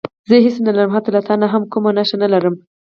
[0.29, 2.55] زه هېڅ نه لرم حتی له تا نه هم کومه نښه نه لرم.